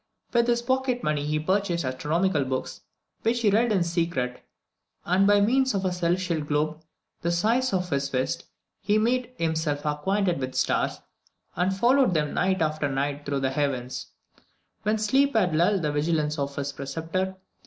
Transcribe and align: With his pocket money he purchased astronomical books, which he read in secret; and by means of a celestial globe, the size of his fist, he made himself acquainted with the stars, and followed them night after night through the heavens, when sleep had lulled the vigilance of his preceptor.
With 0.33 0.47
his 0.47 0.63
pocket 0.63 1.03
money 1.03 1.23
he 1.27 1.37
purchased 1.39 1.85
astronomical 1.85 2.43
books, 2.43 2.81
which 3.21 3.41
he 3.41 3.51
read 3.51 3.71
in 3.71 3.83
secret; 3.83 4.43
and 5.05 5.27
by 5.27 5.41
means 5.41 5.75
of 5.75 5.85
a 5.85 5.91
celestial 5.91 6.41
globe, 6.41 6.81
the 7.21 7.31
size 7.31 7.71
of 7.71 7.91
his 7.91 8.09
fist, 8.09 8.45
he 8.79 8.97
made 8.97 9.31
himself 9.37 9.85
acquainted 9.85 10.39
with 10.39 10.53
the 10.53 10.57
stars, 10.57 11.01
and 11.55 11.77
followed 11.77 12.15
them 12.15 12.33
night 12.33 12.63
after 12.63 12.89
night 12.89 13.27
through 13.27 13.41
the 13.41 13.51
heavens, 13.51 14.07
when 14.81 14.97
sleep 14.97 15.33
had 15.35 15.55
lulled 15.55 15.83
the 15.83 15.91
vigilance 15.91 16.39
of 16.39 16.55
his 16.55 16.71
preceptor. 16.71 17.35